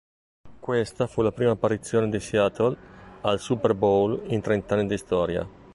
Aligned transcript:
Questa 0.59 1.05
fu 1.05 1.21
la 1.21 1.31
prima 1.31 1.51
apparizione 1.51 2.09
di 2.09 2.19
Seattle 2.19 2.75
al 3.21 3.39
Super 3.39 3.75
Bowl 3.75 4.23
in 4.31 4.41
trent'anni 4.41 4.87
di 4.87 4.97
storia. 4.97 5.47